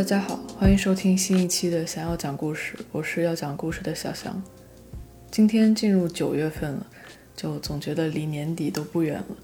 [0.00, 4.42] 大家好，欢迎收听新一期的《想要讲故事》，我是要讲故事的小翔。
[5.30, 6.86] 今天进入九月份了，
[7.36, 9.36] 就总觉得离年底都不远了。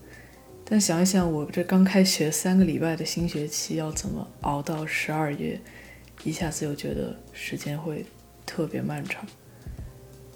[0.65, 5.61] 但想一想，我这刚开学三个礼拜的新学期要怎么熬到十二月，
[6.25, 8.07] 一下子又觉得时间会
[8.47, 9.27] 特别漫长。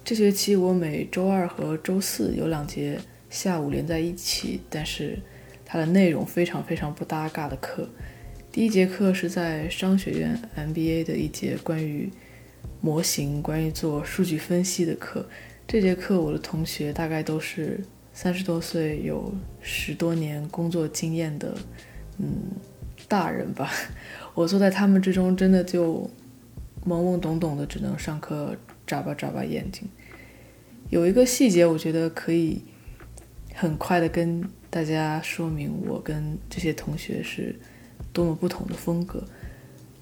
[0.03, 2.99] 这学期我每周二和周四有两节
[3.31, 5.17] 下午连在一起，但是
[5.65, 7.89] 它的内容非常非常不搭嘎的课。
[8.51, 12.11] 第一节课是在商学院 MBA 的一节关于
[12.81, 15.25] 模型、关于做数据分析的课。
[15.65, 17.79] 这节课我的同学大概都是。
[18.13, 21.55] 三十多岁有十多年工作经验的，
[22.17, 22.27] 嗯，
[23.07, 23.71] 大人吧，
[24.35, 26.01] 我坐在他们之中，真的就
[26.85, 28.53] 懵懵懂懂的，只能上课
[28.85, 29.87] 眨巴眨巴眼睛。
[30.89, 32.61] 有一个细节，我觉得可以
[33.55, 37.55] 很快的跟大家说明，我跟这些同学是
[38.13, 39.23] 多么不同的风格。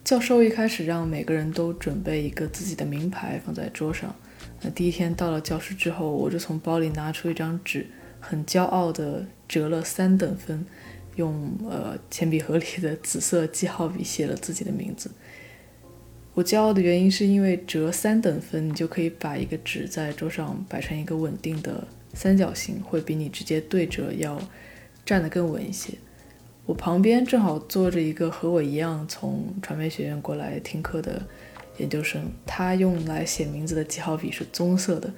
[0.04, 4.16] 教授一开始让每个人都准备一个自己的名牌放在桌上。
[4.62, 7.88] 那第一天到了教室之后，我就从包里拿出一张纸。
[8.22, 10.66] 很骄傲地折了三等分，
[11.16, 15.10] 用呃铅笔盒里的紫色记号笔写了自己的名字。
[16.34, 24.38] 我骄傲的原因是因为折三等分，你就可以把一个纸在桌上摆成一个稳定的三角形，会比你直接对折要
[25.06, 25.94] 站得更稳一些。
[26.70, 31.20] 我旁边正好坐着一个和我一样从传媒学院过来听课的
[31.80, 35.12] 研究生，他用来写名字的记号笔是棕色的。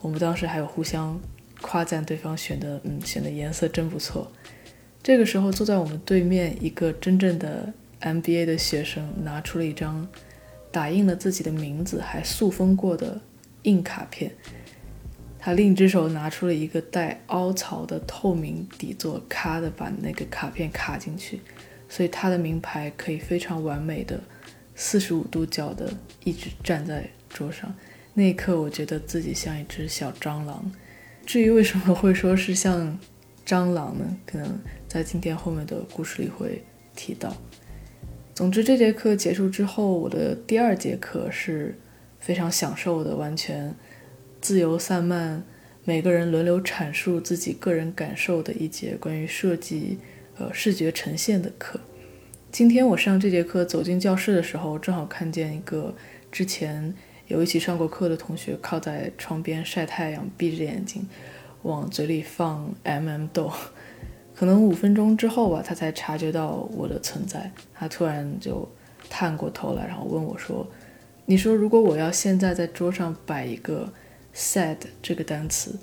[0.00, 1.20] 我们当时还有互相。
[1.60, 4.30] 夸赞对方选的，嗯，选的颜色真不错。
[5.00, 10.08] 这个时候，坐在我们对面一个真正的 MBA 的学生拿出了一张
[10.72, 13.20] 打印了自己的名字还塑封过的
[13.62, 14.32] 硬卡片，
[15.44, 21.40] 他另一只手拿出了一个带凹槽的透明底座，咔的把那个卡片卡进去，
[21.88, 24.20] 所以他的名牌可以非常完美的
[24.76, 25.92] 四十五度角的
[26.22, 27.74] 一直站在桌上。
[28.14, 30.70] 那一刻，我觉得自己像一只小蟑螂。
[31.26, 32.96] 至于为什么会说是像
[33.44, 34.16] 蟑螂呢？
[34.24, 36.62] 可能在今天后面的故事里会
[36.94, 37.36] 提到。
[38.32, 41.76] 总之，这节课结束之后，我的第二节课是
[42.20, 43.74] 非常享受的，完全
[44.42, 45.44] 自由散漫，
[45.84, 49.98] 每个人轮流阐述自己个人感受的一节关于设计
[50.36, 51.78] 呃视觉呈现的课。
[52.50, 55.94] 今天我上这节课走进教室的时候，正好看见一个
[56.32, 56.92] 之前。
[57.28, 61.08] 有一起上过课的同学靠在窗边晒太阳，闭着眼睛
[61.62, 63.50] 往嘴里放 M&M 豆。
[64.34, 67.50] 可能五分钟之后吧，他才察觉到我的存在。
[67.72, 68.68] 他突然就
[69.08, 70.66] 探过头来，然后问我说
[71.24, 73.90] ：“你说，如果我要现在在桌上摆一个
[74.34, 75.78] ‘sad’ 这个单词，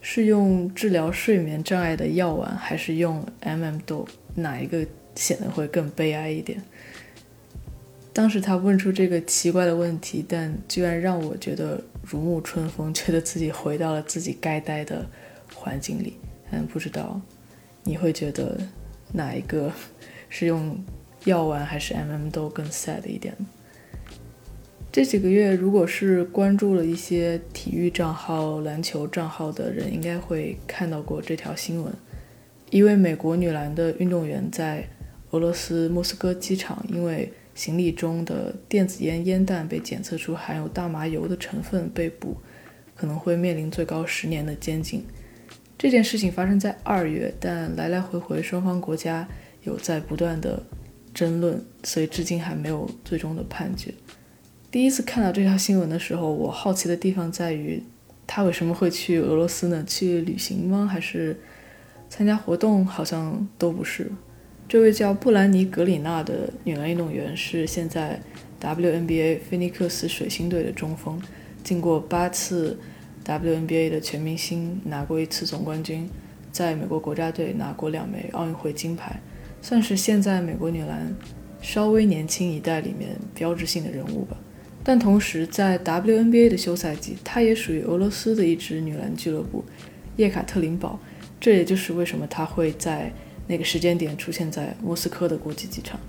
[0.00, 4.06] 是用治疗睡眠障碍的药丸，还是用 M&M 豆？
[4.34, 6.62] 哪一个显得会更悲哀一点？”
[8.12, 15.04] 当时他问出这个奇怪的问题，但居然让我觉得如沐春风，觉得自己回到了自己该待的
[15.54, 16.16] 环境里。
[16.50, 17.20] 嗯不知道
[17.82, 18.56] 你会觉得
[19.12, 19.70] 哪一个
[20.30, 20.82] 是用
[21.24, 23.36] 药丸还是 MM 都更 sad 一点？
[24.96, 31.92] 这几个月，如果是关注了一些体育账号、篮球账号的人，应该会看到过这条新闻：
[32.70, 34.88] 一位美国女篮的运动员在
[35.32, 42.34] 俄罗斯莫斯科机场，因为行李中的电子烟烟弹被检测出含有大麻油的成分，被捕，
[42.94, 45.04] 可能会面临最高十年的监禁。
[45.76, 49.28] 这件事情发生在二月，但来来回回双方国家
[49.62, 50.62] 有在不断的
[51.12, 53.92] 争论，所以至今还没有最终的判决。
[54.70, 57.82] 第一次看到这条新闻的时候，我好奇的地方在于，
[58.26, 59.84] 他为什么会去俄罗斯呢？
[59.86, 60.86] 去旅行吗？
[60.90, 61.38] 还是
[62.10, 62.84] 参加活动？
[62.84, 64.10] 好像都不是。
[64.68, 68.20] 这位叫布兰妮·格里纳的女篮运动员是现在
[68.60, 71.22] WNBA 菲尼克斯水星队的中锋，
[71.62, 72.76] 进过八次
[73.24, 76.10] WNBA 的全明星，拿过一次总冠军，
[76.50, 79.20] 在美国国家队拿过两枚奥运会金牌，
[79.62, 81.14] 算是现在美国女篮
[81.62, 84.36] 稍微年轻一代里面标志性的人物吧。
[84.86, 89.64] 但同时，在 WNBA 的休赛季，她也属于俄罗斯的一支女篮俱乐部
[90.16, 90.98] 叶卡特林堡，
[91.40, 93.12] 这也就是为什么她会在。
[93.48, 96.00] 那个时间点出现在莫斯科的国际机场，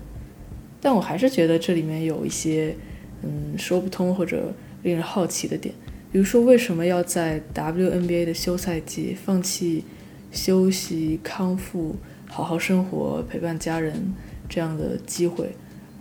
[0.80, 2.74] 但我还是觉得这里面有一些
[3.22, 4.52] 嗯说不通或者
[4.82, 5.72] 令人好奇的点，
[6.10, 9.84] 比如说为什么要在 WNBA 的休赛季放弃
[10.32, 11.94] 休息、康复、
[12.26, 14.12] 好好生活、陪伴家人
[14.48, 15.54] 这样的机会，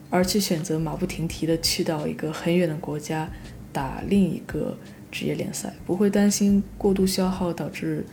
[0.10, 3.30] 而去选择马不停蹄的去到一个很远的国家
[3.72, 4.78] 打另一个
[5.12, 8.06] 职业联赛，不会担心过度消耗导致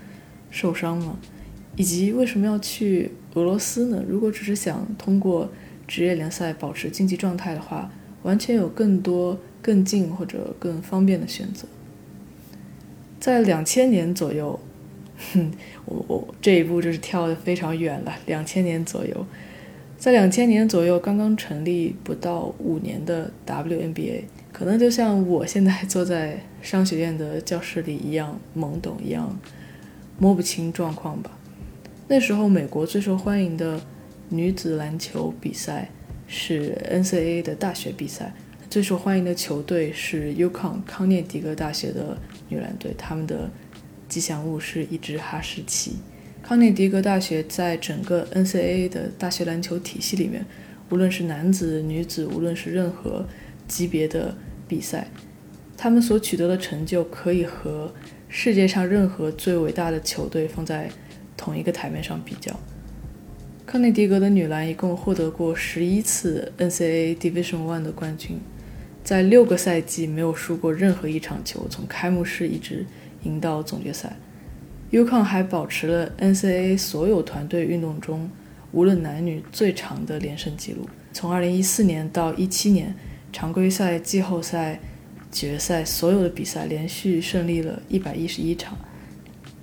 [0.50, 1.18] 受伤吗？
[1.76, 4.02] 以及为什么要去俄罗斯呢？
[4.08, 5.50] 如果只是想通过
[5.88, 7.90] 职业联赛保持竞技状态的话，
[8.22, 11.66] 完全有更多、更近或者更方便的选择。
[13.18, 14.60] 在两千年左右，
[15.32, 15.50] 哼，
[15.84, 18.14] 我我这一步就是跳的非常远了。
[18.26, 19.26] 两千年左右，
[20.04, 29.34] 在两千年左右刚刚成立不到五年的 WNBA，可能就像我现在坐在商学院的教室里一样懵懂，一样
[30.18, 31.30] 摸不清状况吧。
[32.06, 33.80] 那时候，美国最受欢迎的
[34.28, 35.88] 女子篮球比赛
[36.26, 38.34] 是 NCAA 的大学比赛。
[38.68, 42.18] 最受欢迎的球队是 UConn 康涅狄格大学的
[42.50, 43.50] 女篮队，他们的
[44.06, 45.96] 吉祥物是一只哈士奇。
[46.46, 50.44] 康涅狄格大学在整个 NCAA 的大学篮球体系里面，
[50.90, 53.26] 无论是男子、女子，无论是任何
[53.66, 54.36] 级别的
[54.68, 55.08] 比赛，
[55.74, 57.90] 他们所取得的成就可以和
[58.28, 60.90] 世界上任何最伟大的球队放在
[61.34, 62.54] 同一个台面上比较。
[63.64, 68.38] 康涅狄格的女篮一共获得过十一次 NCAA Division One 的冠军。
[69.02, 72.84] 在六个赛季没有输过任何一场球，从开幕式一直
[73.22, 74.14] 赢到总决赛。
[74.94, 78.30] U 康还保持了 NCAA 所有团队运动中
[78.70, 82.94] 无论男女最长的连胜纪录，从2014年到17年，
[83.32, 84.78] 常规赛、季后赛、
[85.32, 88.78] 决赛所有的比赛连续胜利了一百一十一场。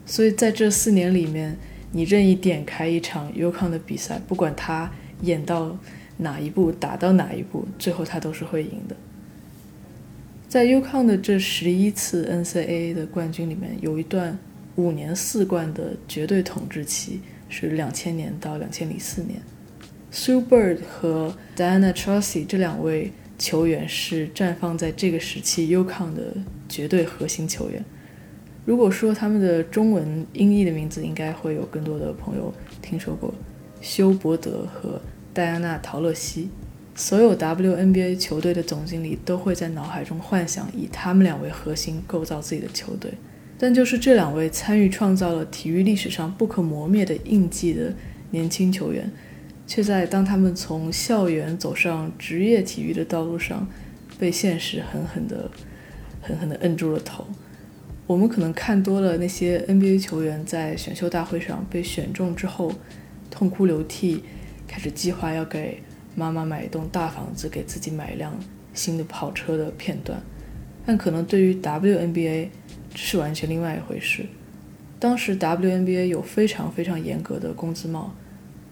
[0.06, 1.56] 所以在这四年里面，
[1.94, 4.92] 你任意点开一场 U 康的比赛，不管他
[5.22, 5.78] 演到
[6.18, 8.98] 哪一步，打到哪一步，最后他都是会赢的。
[10.50, 14.38] 在 U 康的这十一次 NCAA 的冠军里面，有一段
[14.82, 17.20] 五年四冠的绝对统治期，
[17.50, 19.40] 是两千年到两千零四年。
[20.12, 26.36] Sue Bird 和 Diana t r a c y 这两位球员是绽放在这个时期 UConn 的
[26.68, 27.84] 绝对核心球员。
[28.66, 33.34] 如果说他们的中文音译的名字，应该会有更多的朋友听说过：
[33.82, 35.02] 休伯德和
[35.34, 36.50] 戴安娜·陶乐西。
[36.94, 43.14] 所有 WNBA 球队的总经理都会在脑海中幻想以他们两位核心构造自己的球队，
[43.62, 47.94] 但就是这两位参与创造了体育历史上不可磨灭的印记的
[48.32, 49.08] 年轻球员，
[49.68, 53.68] 却在当他们从校园走上职业体育的道路上，
[54.18, 55.52] 被现实狠狠地、
[56.24, 57.24] 狠狠地摁住了头。
[58.08, 62.74] 我们可能看多了那些 NBA 球员在选秀大会上被选中之后
[63.30, 64.24] 痛哭流涕，
[64.68, 65.84] 开始计划要给。
[66.14, 68.38] 妈妈买一栋大房子，给自己买一辆
[68.74, 70.22] 新的跑车的片段，
[70.86, 72.50] 但可能对于 WNBA
[72.94, 74.26] 这是完全另外一回事。
[75.00, 78.16] 当时 WNBA 有非常非常严格的工资帽，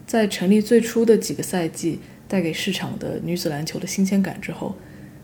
[0.05, 4.75] 在成立最初的几个赛季带给市场的女子篮球的新鲜感之后，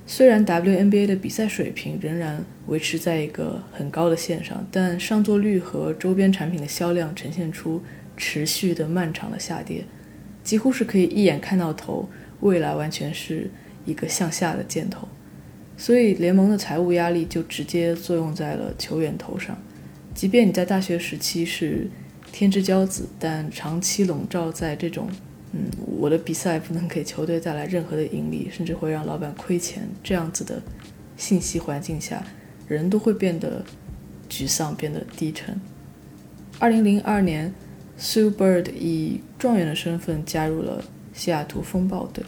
[0.07, 7.81] 虽然 WNBA 的比赛水平仍然维持在一个很高的线上，但上座率和周边产品的销量呈现出
[8.18, 9.83] 持续的漫长的下跌。
[10.44, 12.07] 几乎是可以一眼看到头，
[12.42, 13.50] 未来完全是
[13.86, 15.07] 一个向下的箭头，
[15.77, 19.57] 所以联盟的财务压力就直接作用在了球员头上。
[20.13, 21.89] 即便你在大学时期是
[22.31, 25.09] 天之骄子，但长期笼罩在这种
[25.54, 25.66] “嗯，
[26.00, 30.61] 我的比赛不能给球队带来任何的盈利，甚至会让老板亏钱”这样子的
[31.18, 32.23] 信息环境下，
[32.68, 33.64] 人都会变得
[34.30, 35.59] 沮丧，变得低沉。
[36.59, 37.54] 二零零二年。
[37.97, 40.83] Sue Bird 以状元的身份加入了
[41.14, 42.26] 西雅图风暴队。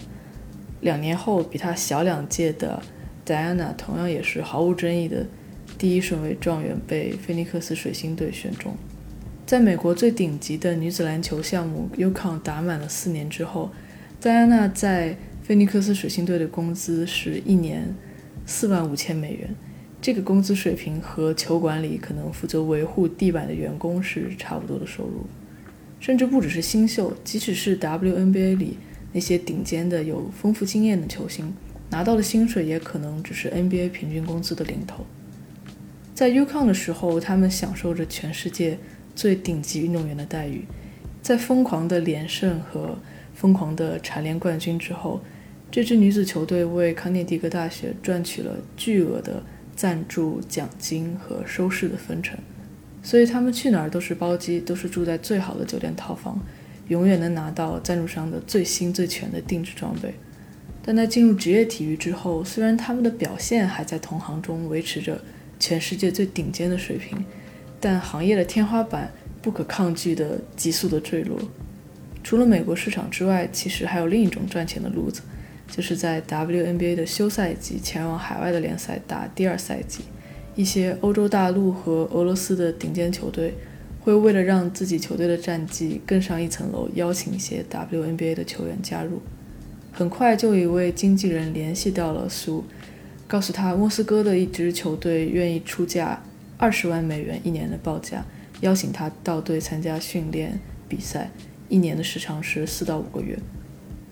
[0.80, 2.82] 两年后，比他小两届的
[3.28, 5.28] Diana 同样也是毫无争议的
[5.78, 8.74] 第一顺位状元，被菲尼克斯水星队选中。
[9.46, 13.70] 在美国最顶级的女子篮球项目 UConn 打满了四年之后
[14.20, 17.94] 戴安娜在菲尼克斯水星队的工资是一年
[18.46, 19.54] 四万五千美元。
[20.02, 25.26] 这个工资水平和球馆里可能负责维护地板的员工是差不多的收入。
[26.00, 28.78] 甚至不只是新秀，即使是 WNBA 里
[29.14, 31.52] 那些顶尖的、有丰富经验的球星，
[31.90, 35.06] 拿到的薪水也可能只是 NBA 平均工资的零头。
[36.14, 38.78] 在 UConn 的时候，他们享受着全世界
[39.16, 40.66] 最顶级运动员的待遇。
[41.22, 42.98] 在疯狂的连胜和
[43.36, 45.22] 疯狂的蝉联冠军之后，
[45.70, 49.44] 这支女子球队为康涅狄格大学赚取了巨额的
[49.76, 52.38] 赞助、奖金和收视的分成。
[53.04, 56.40] 所以他们去哪儿都是包机，都是住在最好的酒店套房，
[56.88, 60.14] 永远能拿到赞助商的最新最全的定制装备。
[60.88, 65.20] 但在进入职业体育之后，虽然他们的表现还在同行中维持着
[65.60, 67.26] 全世界最顶尖的水平，
[67.78, 71.38] 但行业的天花板不可抗拒的急速的坠落。
[72.24, 75.22] 除了美国市场之外，其实还有另一种赚钱的路子，
[75.70, 80.06] 就是在 WNBA 的休赛季前往海外的联赛打第二赛季。
[80.56, 83.54] 一些欧洲大陆和俄罗斯的顶尖球队
[84.00, 89.22] 会为了让自己球队的战绩更上一层楼，邀请一些 WNBA 的球员加入。
[89.98, 92.64] 很快就有一位经纪人联系到了苏，
[93.28, 96.22] 告诉他莫斯科的一支球队愿意出价
[96.56, 98.24] 二十万美元一年的报价，
[98.62, 101.32] 邀请他到队参加训练比赛，
[101.68, 103.40] 一年的时长是四到五个月。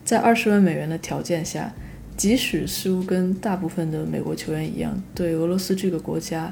[0.03, 1.71] 在二十万美元的条件下，
[2.17, 6.51] 即使苏跟大部分的美国球员一样，对俄罗斯这个国家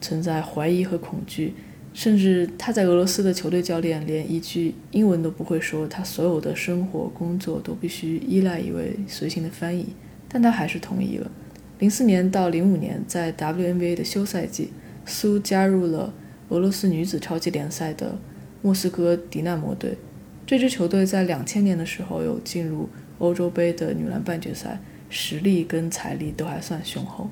[0.00, 1.54] 存在怀疑和恐惧，
[1.94, 9.88] 甚至他在俄罗斯的球队教练连一句英文都不会说，他所有的生活工作都必须依赖一位随行的翻译，
[10.28, 11.30] 但他还是同意了。
[11.78, 14.70] 零四年到零五年，在 WNBA 的休赛季，
[15.04, 16.14] 苏加入了
[16.48, 18.18] 俄罗斯女子超级联赛的
[18.62, 19.98] 莫斯科迪纳摩队。
[20.46, 24.80] 这支球队在两千年的时候有进入欧洲杯的女篮半决赛，
[25.10, 27.28] 实力跟财力都还算雄厚。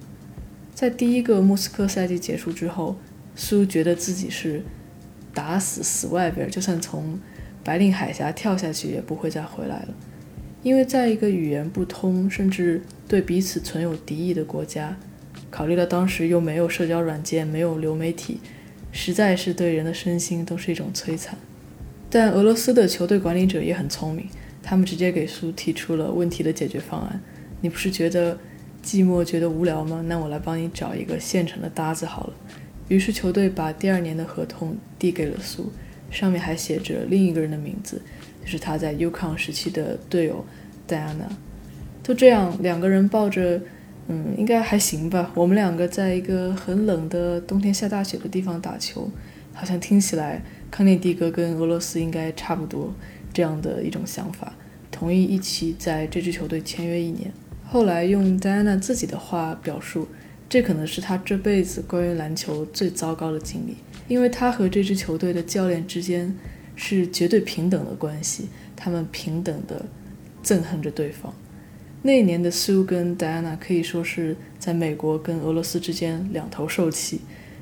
[0.74, 2.96] 在第一个莫斯科赛季结束之后，
[3.40, 4.62] 苏觉得自己是
[5.32, 7.18] 打死死外边，就算从
[7.64, 9.88] 白令海峡跳下去也不会再回来了。
[10.62, 14.94] 因为在一个语言不通，甚至对彼此存有敌意的国家，
[15.50, 18.40] 考虑到当时又没有社交软件，没有流媒体，
[18.92, 21.38] 实在是对人的身心都是一种摧残。
[22.10, 24.28] 但俄罗斯的球队管理者也很聪明，
[24.62, 27.18] 他们直接给苏提出了问题的解决方案。
[27.62, 28.38] 你不是觉得
[28.84, 30.04] 寂寞、觉得无聊吗？
[30.06, 32.34] 那我来帮你找一个现成的搭子好了。
[32.90, 35.70] 于是球队把第二年的合同递给了苏，
[36.10, 38.02] 上面还写着另一个人的名字，
[38.42, 40.44] 就是他在 UConn 时期的队友
[40.88, 41.24] 戴安娜。
[42.02, 43.62] 就这样，两个人抱着
[44.08, 49.08] “嗯，应该还行吧”，我们两个在一个很冷的冬天下大雪的地方打球，
[49.54, 50.42] 好像听起来。
[50.68, 52.94] 康涅狄格跟俄罗斯应该差不多
[53.32, 54.52] 这样的一种想法，
[54.90, 57.32] 同意一起在这支球队签约一年。
[57.64, 60.08] 后来用戴安娜自己的话表述，
[60.50, 63.76] 这可能是他这辈子关于篮球最糟糕的经历，
[64.08, 66.36] 因为他和这支球队的教练之间
[66.74, 69.86] 是绝对平等的关系，他们平等的
[70.42, 71.32] 憎恨着对方。
[72.02, 77.20] 那一年的苏跟戴安娜可以说是在美国跟俄罗斯之间两头受气。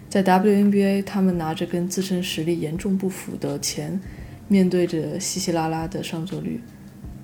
[0.09, 4.00] 在 WNBA，他们拿着跟自身实力严重不符的钱，
[4.49, 6.62] 面对着稀稀拉拉的上座率。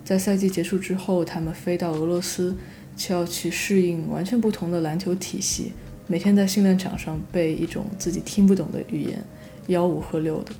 [0.04, 2.54] 在赛季结束之后，他们飞到俄罗斯，
[2.96, 5.72] 却要去适应完全不同的篮球体系，
[6.06, 9.24] 每天在训练场上背一种自己听不懂的语言，
[9.68, 10.52] 吆五喝六的。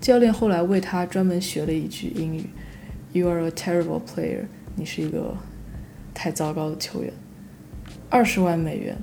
[0.00, 2.44] 教练后来为他专门学了一句英语
[3.12, 4.44] ：“You are a terrible player。”
[4.76, 5.36] 你是一个
[6.12, 7.12] 太糟糕的球员。
[8.10, 8.96] 二十万美元。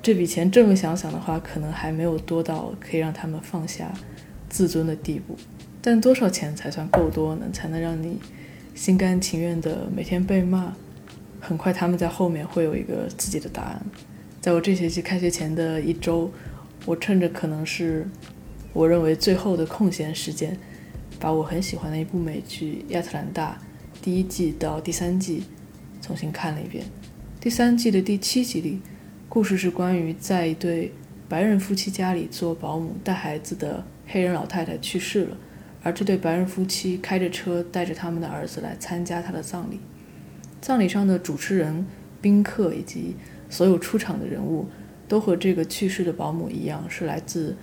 [0.00, 3.92] 这笔钱这么想想的话，可能还没有多到可以让他们放下
[4.48, 5.36] 自尊的地步。
[5.82, 7.46] 但多少钱才算够多呢？
[7.52, 8.18] 才能让你
[8.74, 10.72] 心甘情愿的每天被骂？
[11.40, 13.82] 很快他们在后面会有一个自己的答案。
[14.40, 16.30] 在我这学期开学前的一周，
[16.86, 18.06] 我趁着可能是
[18.72, 20.56] 我认为最后的空闲时间，
[21.18, 23.58] 把我很喜欢的一部美剧《亚特兰大》
[24.04, 25.44] 第一季到第三季
[26.00, 26.84] 重新看了一遍。
[27.40, 28.80] 第三季的第七集里。
[29.28, 30.92] 故事是关于在一对
[31.28, 35.36] 白人夫妻家里做保姆带孩子的黑人老太太去世了，
[35.84, 39.78] 而这对白人夫妻开着车带着他们的儿子来参加她的葬礼。
[40.60, 41.86] 葬礼上的主持人、
[42.20, 43.16] 宾客以及
[43.48, 44.66] 所有出场的人物，
[45.08, 47.56] 都和这个去世的保姆一样，是来自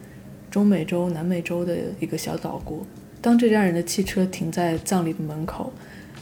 [0.49, 2.85] 中美洲、南美洲的一个小岛国。
[3.21, 5.71] 当这家人的汽车停在葬礼的门口，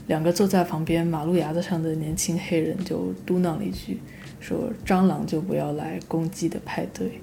[0.08, 4.00] 两个坐在旁边马路牙子上的年轻黑人就嘟囔了一句。
[4.40, 7.20] 说蟑螂就不要来公鸡的派对，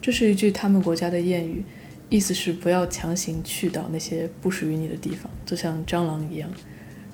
[0.00, 1.64] 这是一句他们国家的谚语，
[2.10, 6.50] 意思是不要强行去到那些不属于你的地方，就像蟑螂一样。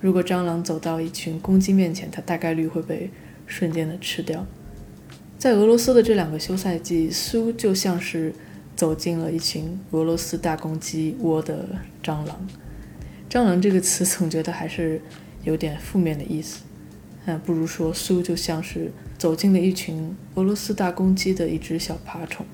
[0.02, 3.08] 如果蟑螂走到一群公鸡面前，它大概率会被
[3.46, 4.44] 瞬间的吃掉。
[5.38, 8.34] 在俄罗斯的这两个休赛季，苏就像是
[8.76, 11.66] 走进了一群俄罗斯大公鸡窝的
[12.02, 12.46] 蟑螂。
[13.30, 15.00] 蟑螂这个词总觉得还是
[15.44, 16.60] 有点负面的意思，
[17.24, 18.90] 嗯，不如说苏就像是。
[19.18, 22.44] 走进了一群俄罗斯大公鸡的一只小爬虫。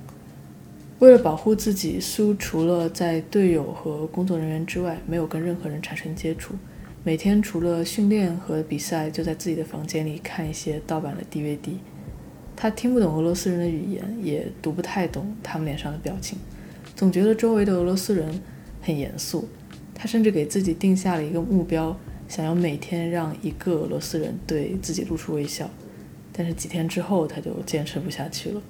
[0.98, 6.56] 为了保护自己，苏除了在队友和工作人员之外，没有跟任何人产生接触。
[7.08, 11.70] 每天除了训练和比赛，就在自己的房间里看一些盗版的 DVD。
[12.54, 16.36] 他听不懂俄罗斯人的语言，也读不太懂他们脸上的表情，
[16.94, 18.42] 总觉得周围的俄罗斯人
[18.82, 19.48] 很严肃。
[19.94, 21.98] 他甚至给自己定下了一个目标，
[22.28, 25.70] 想要每天让一个俄罗斯人对自己露出微笑。
[26.30, 28.60] 但是几天之后，他就坚持不下去了。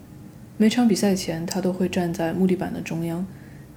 [0.56, 3.26] 每场比赛前，他都会站在木地板的中央，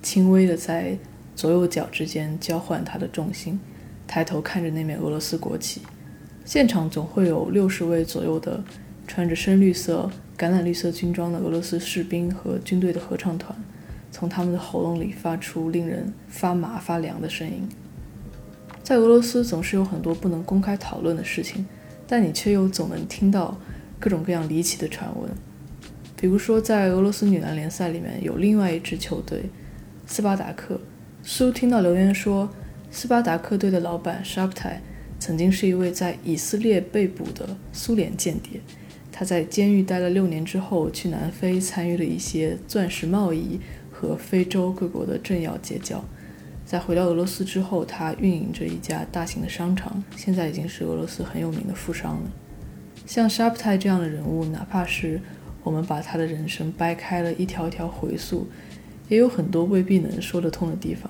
[0.04, 0.96] 轻微的在
[1.36, 3.60] 左右脚之间交换他的重心，
[4.12, 5.80] 抬头看着那面俄罗斯国旗。
[6.44, 8.62] 现场总会有六十位左右的
[9.08, 13.58] 穿着深绿色、橄榄绿色军装的俄罗斯士兵和军队的合唱团，
[14.12, 17.70] 从他们的喉咙里发出令人发麻发凉的声音。
[18.84, 21.66] 在俄罗斯总是有很多不能公开讨论的事情，
[22.06, 23.58] 但你却又总能听到
[23.98, 25.32] 各种各样离奇的传闻。
[26.18, 29.44] 比如说，在俄罗斯女篮联赛里面有另外一支球队
[30.06, 30.78] 斯巴达克，
[31.24, 32.50] 苏听到留言说，
[32.92, 34.82] 斯巴达克队的老板沙普泰
[35.18, 38.60] 曾经是一位在以色列被捕的苏联间谍。
[39.14, 43.60] 他在监狱待了六年之后，去南非参与了一些钻石贸易
[43.92, 46.04] 和非洲各国的政要结交。
[46.66, 52.32] 在回到俄罗斯之后，他运营着一家大型的商场，现在已经是俄罗斯很有名的富商了。
[53.06, 55.22] 像沙普泰这样的人物，哪怕是
[55.64, 58.48] 我们把他的人生掰开了一条条回溯，
[59.08, 61.10] 也有很多未必能说得通的地方。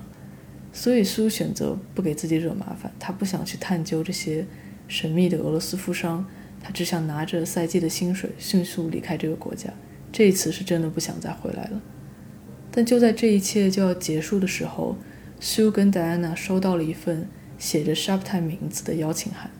[0.72, 4.46] 所以苏选择不给自己惹麻烦，他不想去探究这些
[4.88, 6.26] 神秘的俄罗斯富商。
[6.64, 9.68] 他只想拿着赛季的薪水迅速离开这个国家，
[10.12, 11.82] 这一次是真的不想再回来了。
[12.70, 14.96] 但就在这一切就要结束的时候
[15.40, 19.50] 苏跟戴安娜收到了一份写着 sharp time 名字的邀请函。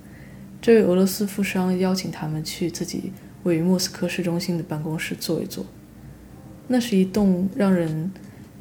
[0.61, 5.67] 这位俄罗斯富商邀请他们去自己位于莫斯科市中心的办公室坐一坐。
[6.69, 8.13] 那是一栋让人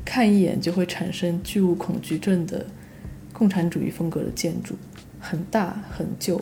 [0.03, 2.65] 看一眼就会产生巨物恐惧症的
[3.31, 4.75] 共产主义风格的建筑，
[5.19, 6.41] 很大很旧，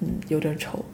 [0.00, 0.84] 嗯，有点丑。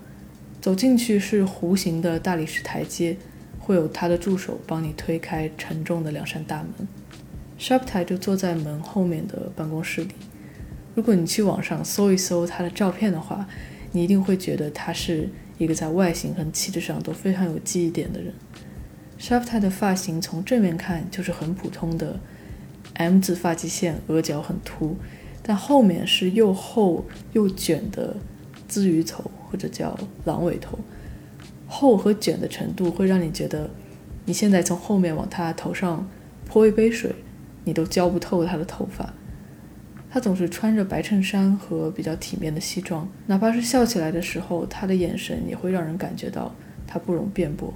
[0.60, 3.16] 走进去是弧形的大理石台阶，
[3.58, 6.88] 会有他的助手帮你推开沉重的两扇大门。
[7.58, 10.10] Sharptai 就坐在门后面的办公室里。
[10.94, 13.46] 如果你去网上搜一搜他的照片的话，
[13.92, 18.32] 你一定会觉得他是一个在外形和气质上都非常有记忆点的人。
[19.18, 22.20] Shafta 的发型从正面看就是很普通的
[22.94, 24.96] M 字发际线，额角很凸，
[25.42, 28.16] 但后面是又厚又卷的
[28.68, 29.30] 鲻鱼头。
[29.48, 30.76] 或者叫狼尾头，
[31.68, 33.70] 厚和卷的程度会让你觉得，
[34.24, 36.06] 你现在从后面往他头上
[36.44, 37.14] 泼一杯水，
[37.62, 39.14] 你都浇不透他的头发。
[40.10, 46.52] 他总是穿着白衬衫和比较体面的西装，哪怕是笑起来的时候，他的眼神也会让人感觉到
[46.84, 47.72] 他不容辩驳。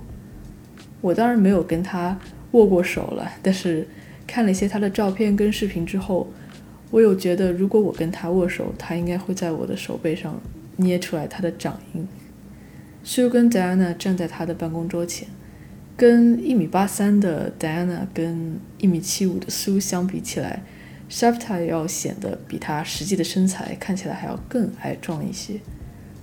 [1.01, 2.19] 我当然没有跟他
[2.53, 3.87] 握过手了，但是
[4.27, 6.31] 看了一些他的照片跟视频之后，
[6.91, 10.41] 我有觉得，如果我跟他握手，他应该会在我的手背上。
[10.77, 12.09] 捏出来他的掌印。
[13.05, 15.29] Sue 跟 Diana 站在他的办公桌前，
[15.95, 20.63] 跟一米八三的 Diana 跟一米七五的 su 相比起来
[21.11, 25.61] ，Shaptai 要显得比他实际的身材看起来还要更矮壮一些。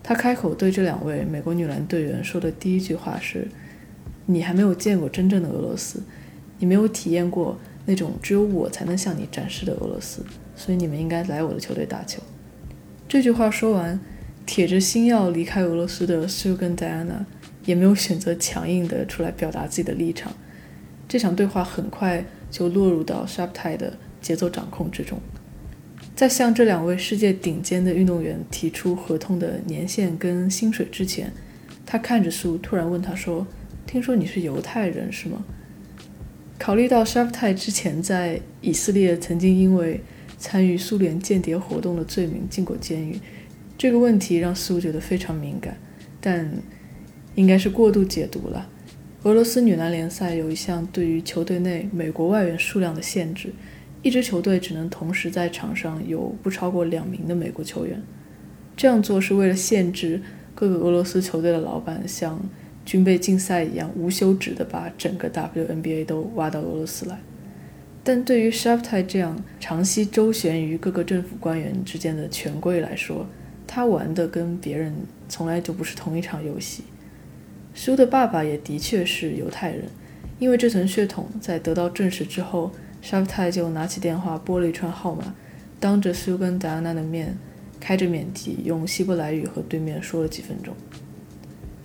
[0.02, 3.48] 他开口对这两位美国女篮队员说的第一句话是
[4.28, 6.04] ：“你还没有见过真正的俄罗斯，
[6.60, 10.24] 你没有体验过那种只有我才能向你展示的俄罗斯，
[10.56, 12.22] 所以你们应该来我的球队打球。”
[13.10, 14.00] 这句话说完。
[14.50, 17.26] 铁着心要离开俄罗斯的 Sue 跟 Diana
[17.66, 20.32] 也没有选择强硬的出来表达自己的立场。
[21.06, 25.20] 这场对话很快就落入到 Shaptai 的节奏掌控之中。
[26.16, 31.34] 在向这两位世界顶尖的运动员提出合同的年限跟薪水之前，
[31.86, 33.46] 他看着苏，突然问他说
[33.88, 35.44] ：“听说你是犹太人是吗？”
[36.60, 40.02] 考虑到 Shaptai 之前在以色列曾经因为
[40.38, 43.20] 参与苏联间谍活动的罪名进过监狱。
[43.78, 45.78] 这个问题让苏觉得非常敏感，
[46.20, 46.52] 但
[47.36, 48.68] 应该是过度解读了。
[49.24, 53.54] 俄罗斯女篮联赛有一项对于球队内美国外援数量的限制，
[54.02, 58.02] 一支球队只能同时在场上有不超过两名的美国球员。
[58.76, 60.22] 这样做是为了限制
[60.56, 62.40] 各个俄罗斯球队的老板像
[62.88, 67.20] 军备竞赛一样无休止地把整个 WNBA 都挖到俄罗斯来。
[68.02, 73.28] 但对于 Sharptai 这样长期周旋于各个政府官员之间的权贵来说，
[73.68, 74.96] 他玩的跟别人
[75.28, 76.86] 从来就不是同一场游戏。
[77.76, 79.84] 苏的爸爸也的确是犹太人，
[80.40, 82.72] 因为这层血统在得到证实之后
[83.02, 85.36] ，s h a f t a i 就拿起电话拨了一串号码，
[85.78, 87.38] 当着苏跟达安娜的面，
[87.82, 90.74] 开着免提用希伯来语和对面说了几分钟。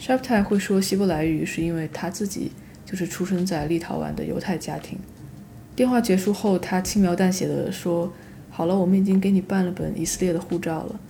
[0.02, 2.50] 沙普泰会说希伯来语，是因为他自己
[2.84, 4.98] 就是出生在立陶宛的犹太家庭。
[5.76, 8.12] 电话结束后，他轻描淡写的说
[8.50, 11.00] ：“好了，我们已经给你办了本以色列的护照了。”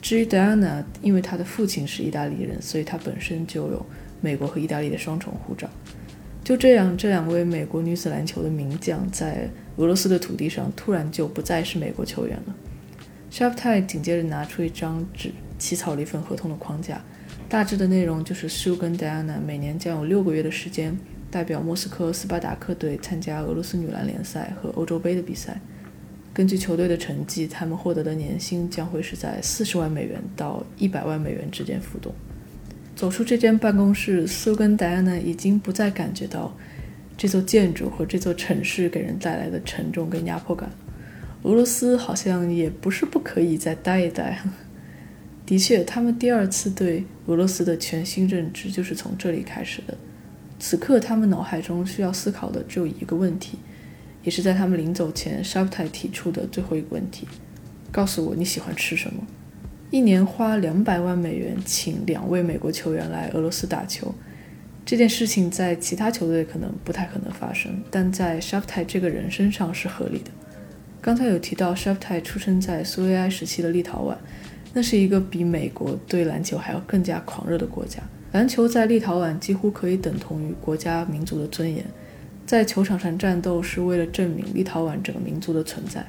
[0.00, 3.84] 至于 Diana，因为她的父亲是意大利人，所以她本身就有
[4.20, 5.68] 美国和意大利的双重护照。
[6.44, 12.54] 就这样，这两位美国女子篮球的名将在俄罗斯的土地上突然就不再是美国球员了。
[13.32, 17.02] Shaptai 紧接着拿出一张纸，起草了一份合同的框架，
[17.52, 20.98] 大致的内容就是 Sue 跟 Diana 每年将有六个月的时间
[21.30, 25.60] 代表莫斯科斯巴达克队参加俄罗斯女篮联赛和欧洲杯的比赛。
[26.32, 32.10] 根据球队的成绩，他们获得的年薪将会是在四十万美元到一百万美元之间浮动。
[32.96, 36.56] 走出这间办公室，苏跟戴安娜已经不再感觉到
[37.18, 40.70] 这座建筑和这座城市给人带来的沉重跟压迫感，
[41.42, 44.42] 俄罗斯好像也不是不可以再待一待。
[45.52, 49.94] 的确，他们第二次对俄罗斯的全新认知就是从这里开始的。
[50.58, 53.58] 此刻，他们脑海中需要思考的只有一个问题，
[54.22, 57.28] 也是在他们临走前 s h a p t a 提出的最后一个问题：
[57.90, 59.26] 告诉我你喜欢吃什么。
[59.90, 64.14] 一年花两百万美元请两位美国球员来俄罗斯打球，
[64.86, 70.30] 这件事情在其他球队可能不太可能发生，但在 s h a p t a 这个人身上是合理的。
[71.02, 74.16] 刚才有提到 s h a p t a 出生在苏维埃时期的立陶宛。
[74.74, 78.00] 那是一个比美国对篮球还要更加狂热的国家。
[78.32, 81.84] 篮球在立陶宛几乎可以等同于国家民族的尊严，
[82.46, 86.06] 在球场上战斗是为了证明立陶宛整个民族的存在。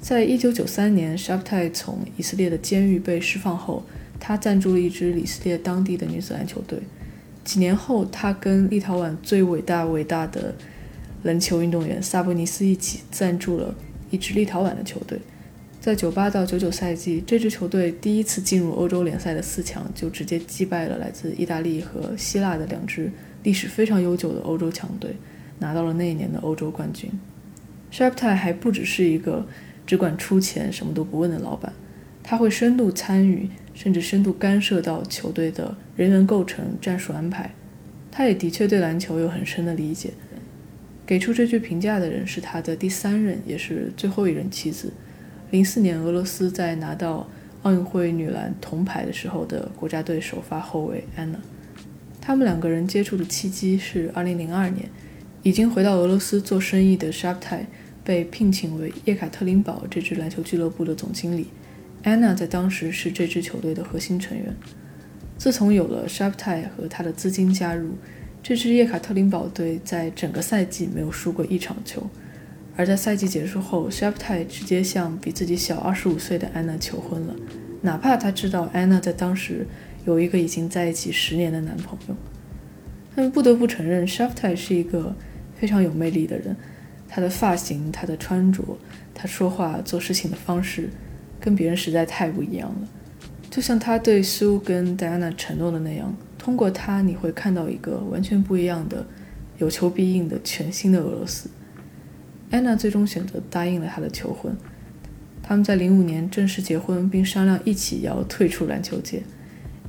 [0.00, 3.82] 在一九九三年 s h a p t a 从以色列的监狱被释放后，
[4.18, 6.78] 他赞助了一支以色列当地的女子篮球队。
[7.42, 10.54] 几年后，他跟立陶宛最伟大伟大的
[11.22, 13.74] 篮球运动员萨博尼斯一起赞助了
[14.10, 15.18] 一支立陶宛的球队。
[15.80, 23.10] 在九八到九九赛季，这支球队第一次进入欧洲联赛的四强，就直接击败了来自意大利和希腊的两支
[23.44, 25.16] 历史非常悠久的欧洲强队，
[25.58, 27.10] 拿到了那一年的欧洲冠军。
[27.90, 29.46] Sharp t a 还不只是一个
[29.86, 31.72] 只管出钱什么都不问的老板，
[32.22, 37.50] 他会深度参与，甚至深度干涉到球队的人员构成、战术安排。
[38.10, 40.10] 他也的确对篮球有很深的理解。
[41.06, 44.92] 给出这句评价的人是他的第三任，也是最后一任妻子。
[45.50, 47.28] 零四年，俄罗斯在拿到
[47.62, 51.38] 奥运会女篮铜牌的时候的国家队首发后卫安娜，
[52.20, 54.88] 他们两个人接触的契机是二零零二年，
[55.42, 57.66] 已经回到俄罗斯做生意的 s h a p t a
[58.04, 61.48] 被聘请为叶卡特林堡这支篮球俱乐部的总经理，
[62.04, 64.54] 安娜在当时是这支球队的核心成员。
[65.36, 67.90] 自从有了 s h a p t a 和他的资金加入，
[68.40, 72.08] 这支叶卡特林堡队在整个赛季没有输过一场球。
[72.80, 77.36] 而在赛季结束后 s h a p t a 直接向比自己小二十五岁的安娜求婚了，
[77.82, 79.66] 哪怕他知道安娜在当时
[80.06, 82.16] 有一个已经在一起十年的男朋友。
[83.14, 85.14] 他们不得不承认 s h a p t a 是一个
[85.58, 86.56] 非常有魅力的人，
[87.06, 88.64] 他的发型、他的穿着、
[89.12, 90.88] 他说话、做事情的方式，
[91.38, 92.88] 跟别人实在太不一样了。
[93.50, 99.04] 就像他对苏跟戴安娜承诺的那样，通过他你会看到一个完全不一样的、
[99.58, 101.50] 有求必应的全新的俄罗斯。
[102.50, 104.56] 安娜最终选择答应了他的求婚，
[105.42, 109.22] 他们在零五年正式结婚，并商量一起要退出篮球界。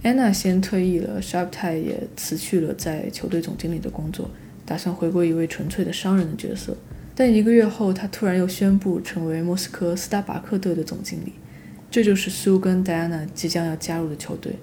[0.03, 4.29] 安娜先退役了 s h a p t a 也辞去了在球队总经理的工作，
[4.65, 6.77] 打算回归一位纯粹的商人的角色。
[7.15, 11.33] 但一个月后，他突然又宣布成为莫斯科斯达巴克队的总经理，
[11.89, 14.53] 这就是苏跟戴安娜即将要加入的球队。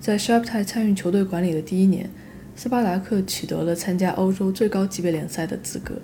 [0.00, 2.08] 在 s h a p t a 参与球队管理的第一年，
[2.54, 5.94] 斯巴达克取得了参加欧洲最高级别联赛的资格。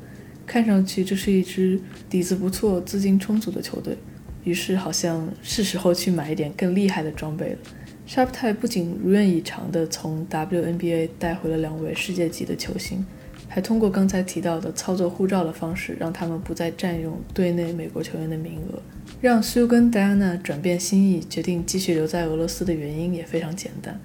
[0.47, 3.97] 看上去这是一支底子不错、资金充足的球队，
[4.45, 7.59] 于是好像是时候去买一点更厉害的装备了。
[8.07, 13.07] s h a p t a 不仅如愿以偿地从 WNBA 带回了两位世界级的球星，
[13.49, 18.83] 还通过刚才提到的操作护照的方式，让他们不再占用队内美国球员的名额。
[19.21, 24.01] 让 Sue 跟 Diana 转变心意，决定继续留在俄罗斯的原因也非常简单，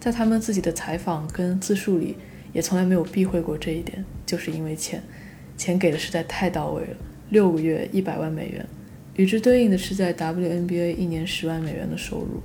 [0.00, 2.16] 在他们自己的采访跟自述里，
[2.54, 5.02] 也从来没有避讳过这一点，就是因为钱。
[5.56, 6.96] 钱给的实在太到位了，
[7.30, 8.66] 六个月一百万美元，
[9.16, 12.42] 与之对应的是在 WNBA 一年十万美元的收入。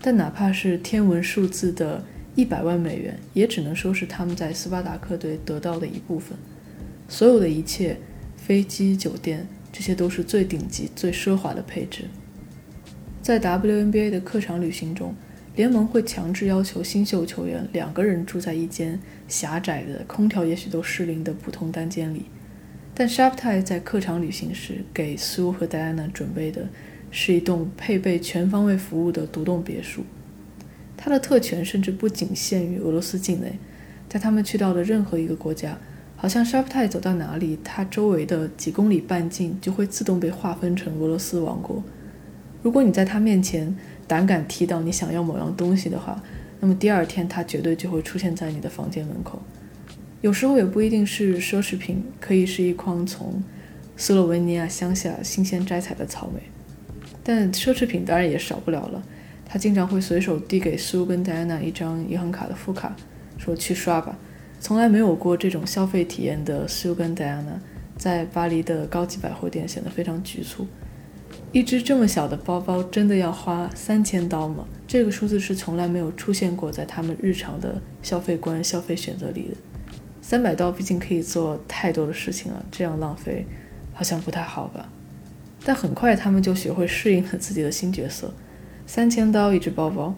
[0.00, 6.38] 但哪怕是天文数字的一百万美元，也只能说是他们在斯巴达克队得到的一部分。
[7.08, 7.96] 所有的一切，
[8.36, 12.04] 飞机、酒店，这些都是最顶级、最奢华的配置。
[13.20, 15.14] 在 WNBA 的客场旅行中，
[15.56, 22.22] 联盟会强制要求新秀球员两个人住在一间狭窄的、空调也许都失灵的普通单间里。
[22.98, 26.68] 但 s h a p t a 在客场旅行时给苏和戴安娜准备的
[27.12, 30.02] 是一栋配备全方位服务的独栋别墅。
[30.96, 33.52] 他的特权甚至不仅限于俄罗斯境内，
[34.08, 35.78] 在他们去到的任何一个国家，
[36.16, 41.80] 好像 s h a p t a 走到哪里，他周围的几公里半径就会自动被划分成俄罗斯王国。
[42.64, 43.76] 如果你在他面前
[44.08, 46.20] 胆敢提到你想要某样东西的话，
[46.58, 49.40] 那么第二天他绝对就会出现在你的房间门口。
[50.20, 53.42] 有时候也不一定是奢侈品，可以是一筐从
[53.96, 56.40] 斯洛文尼亚乡下新鲜摘采的草莓。
[57.22, 59.02] 但奢侈品当然也少不了了。
[59.44, 62.94] 他经常会随手递给苏跟戴安娜一张银行卡的副卡，
[63.38, 64.18] 说去刷吧。
[64.60, 67.52] 从来没有过这种消费体验的苏跟戴安娜，
[67.96, 70.66] 在巴黎的高级百货店显得非常局促。
[71.52, 74.66] 一只这么小的包包真的要花三千刀吗？
[74.86, 79.56] 这个数字是从来没有出现过在他们日常的消费观、消费选择里的。
[80.28, 83.46] 三百刀毕竟可以做太多的事情了，这样浪费
[83.94, 84.86] 好像不太好吧。
[85.64, 88.34] 但很快他们就学会适应了自己的新角色。
[88.86, 90.14] 三千刀一只包包，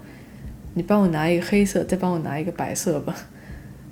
[0.74, 3.14] 你帮我拿一个黑色，再帮我拿一个白色吧。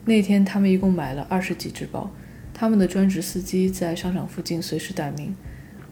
[0.06, 2.10] 那天他们一共买了二十几只包。
[2.52, 5.36] 他们的专职司机在商场附近随时待命。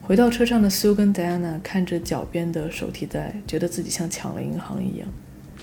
[0.03, 5.07] 回到车上的苏跟戴安娜看着脚边的手提袋，觉得自己像抢了银行一样。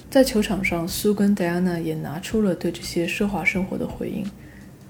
[0.10, 4.26] 在球场上，苏跟戴安娜也拿出了对这些奢华生活的回应。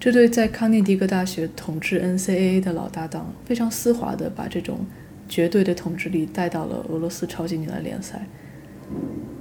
[0.04, 4.80] 这对在康涅狄格大学统治 NCAA 的老搭档，非常丝滑地把这种
[5.30, 8.26] 绝对的统治力带到了俄罗斯超级女篮联赛。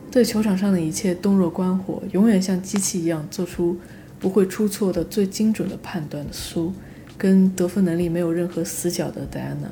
[0.10, 3.78] 对球场上的一切洞若观火，永远像机器一样做出。
[4.22, 6.72] 不会出错的最精准的判断的苏，
[7.18, 9.68] 跟得分能力没有任何死角的戴安娜，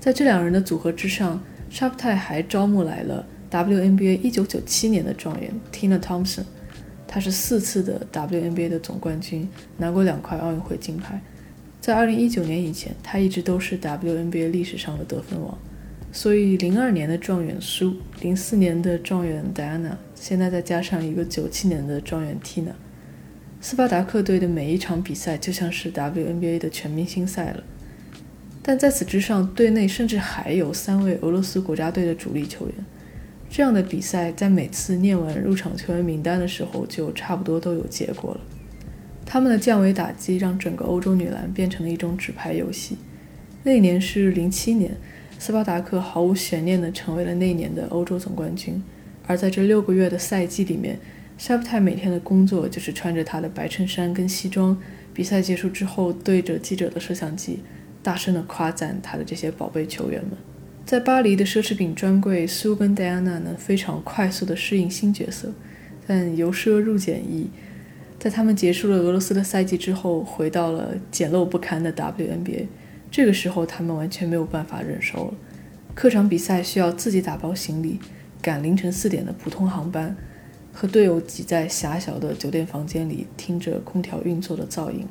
[0.00, 6.42] 在这两人的组合之上，沙普泰还招募来了 WNBA 1997年的状元 Tina Thompson，
[7.08, 11.20] 她是四次的 WNBA 的总冠军，拿过两块奥运会金牌。
[11.80, 15.56] 在2019年以前，她一直都是 WNBA 历史上的得分王。
[16.12, 22.72] 所以02年的状元苏，04年的状元戴安娜，现在再加上一个97年的状元 Tina。
[23.60, 27.62] 斯巴达克队的每一场比赛就像是 WNBA 的全明星赛了，
[28.62, 32.74] 但在此之上，队内甚至还有三位俄罗斯国家队的主力球员。
[33.48, 38.40] 这样的比赛在每次念完入场球员名单的时候，就差不多都有结果了。
[39.24, 42.96] 他们的降维打击让整个欧洲女篮变成了一种纸牌游戏。
[43.64, 44.96] 那年是零七年，
[45.38, 48.82] 斯巴达克毫无悬念地成为了那年的欧洲总冠军。
[49.26, 50.98] 而在这六个月的赛季里面，
[51.36, 54.76] 沙普泰每天的工作就是穿着他的白衬衫跟西装，
[55.12, 57.60] 比赛结束之后对着记者的摄像机，
[58.02, 60.32] 大声的夸赞他的这些宝贝球员们。
[60.86, 65.52] 在巴黎的奢侈品专柜，苏跟戴安娜能非常快速地适应新角色，
[66.06, 67.50] 但由奢入俭易，
[68.20, 72.68] 在他们结束了俄罗斯的赛季之后，回到了简陋不堪的 WNBA。
[73.10, 75.34] 这个时候，他们完全没有办法忍受了。
[75.92, 77.98] 客场比赛需要自己打包行李，
[78.40, 80.16] 赶凌晨四点的普通航班。
[80.72, 85.04] 和队友挤在狭小的酒店房间里，听着空调运作的噪音。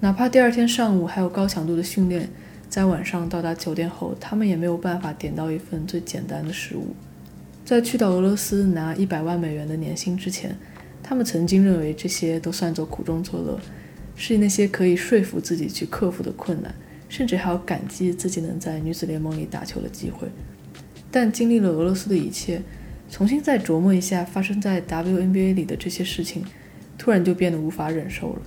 [0.00, 2.28] 哪怕第二天上午还有高强度的训练，
[2.70, 6.94] 在晚上到达酒店后，他们也没有办法点到一份最简单的食物。
[7.64, 10.56] 在去到俄罗斯拿一百万美元的年薪之前，
[11.02, 13.60] 他们曾经认为这些都算作苦中作乐，
[14.14, 16.74] 是那些可以说服自己去克服的困难，
[17.08, 20.28] 甚至还要感激自己能在女子联盟里打球的机会。
[21.10, 22.62] 但经历了俄罗斯的一切。
[23.12, 26.44] 重新再琢磨一下发生在 WNBA 里的这些事情，
[26.96, 28.42] 突然就变得无法忍受了。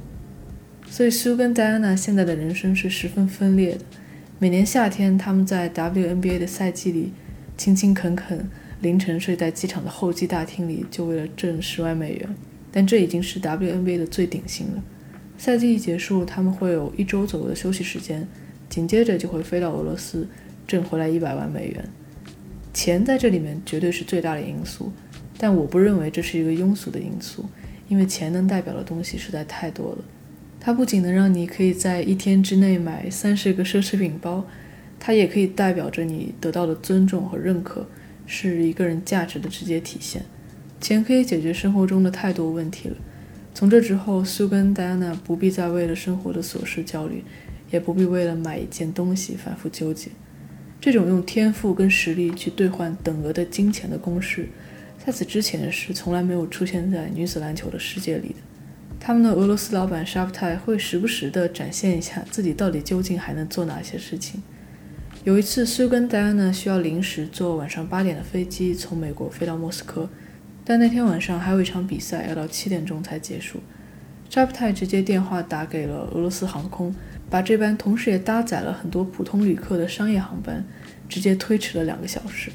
[0.90, 3.82] 所以苏跟戴安娜现在的人生是十分分裂的。
[4.44, 7.14] 每年夏天，他们在 WNBA 的赛季里
[7.56, 8.50] 勤勤恳恳，
[8.82, 12.36] 凌晨睡在机场的候机大厅里，就为了挣十万美元。
[12.70, 14.84] 但这已经是 WNBA 的最顶薪了。
[15.38, 18.28] 赛季一结束，他们会有一周左右的休息时间，
[18.68, 20.28] 紧接着就会飞到俄罗斯，
[20.68, 21.90] 挣回来一百万美元。
[22.74, 24.92] 钱在这里面绝对是最大的因素，
[25.38, 27.46] 但我不认为这是一个庸俗的因素，
[27.88, 30.04] 因为钱能代表的东西实在太多了。
[30.66, 34.48] 它不仅能让你可以在一天之内买三十个奢侈品包，
[34.98, 37.86] 它也可以代表着你得到的尊重和认可，
[38.26, 40.24] 是一个人价值的直接体现。
[40.80, 42.96] 钱可以解决生活中的太多问题了。
[43.54, 47.26] 从这之后，苏跟戴安娜不必再为了生活的琐事焦虑，
[47.70, 50.12] 也不必为了买一件东西反复纠结。
[50.80, 54.48] 这种用天赋跟实力去兑换等额的金钱的公式，
[55.06, 58.36] 在此之前是从来没有出现在女子篮球的世界里的。
[59.06, 64.42] 他们的俄罗斯老板沙普泰会时不时地展现一下自己到底究竟还能做哪些事情。
[65.26, 70.10] 有一次，苏跟戴安娜需要临时坐晚上八点的飞机从美国飞到莫斯科，
[70.64, 73.60] 但那天晚上还有一场比赛要到七点钟才结束。
[74.30, 76.96] 沙普泰直接电话打给了俄罗斯航空。
[77.30, 80.64] 把这班同时也搭载了很多普通旅客的商业航班
[81.10, 82.52] 直接推迟了两个小时。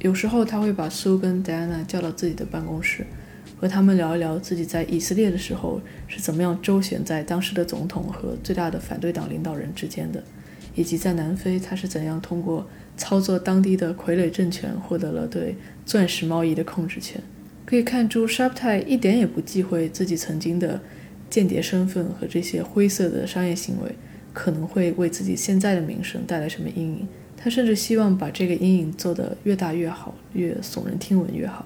[0.00, 3.06] 有时候他会把苏跟戴安娜叫到自己的办公室，
[3.64, 10.22] 和他们聊一聊自己在以色列的时候是怎么样周旋在当时的总统和最大的反对党领导人之间的，
[10.74, 12.66] 以及在南非他是怎样通过
[12.98, 17.18] 操作当地的傀儡政权获得了对钻石贸易的控制权。
[17.64, 20.78] 可以看出，沙普泰一点也不忌讳自己曾经的
[21.30, 23.90] 间谍身份和这些灰色的商业行为。
[24.34, 27.08] 可能会为自己现在的名声带来什么阴影？
[27.34, 31.64] 他甚至希望把这个阴影做得越大越好，越耸人听闻越好。